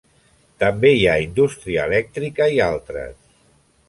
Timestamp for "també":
0.61-0.89